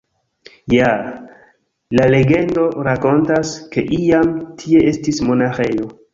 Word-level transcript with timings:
Ja, 0.73 0.87
la 1.99 2.07
legendo 2.13 2.65
rakontas, 2.89 3.53
ke 3.77 3.85
iam 4.01 4.35
tie 4.65 4.85
estis 4.95 5.23
monaĥejo. 5.31 5.89